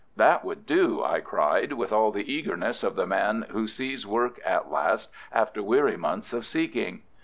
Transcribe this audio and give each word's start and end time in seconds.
"That 0.15 0.43
would 0.43 0.65
do," 0.65 1.03
I 1.03 1.19
cried, 1.21 1.73
with 1.73 1.93
all 1.93 2.11
the 2.11 2.33
eagerness 2.33 2.81
of 2.81 2.95
the 2.95 3.05
man 3.05 3.45
who 3.49 3.67
sees 3.67 4.07
work 4.07 4.39
at 4.43 4.71
last 4.71 5.11
after 5.31 5.61
weary 5.61 5.95
months 5.95 6.33
of 6.33 6.43
seeking. 6.43 7.03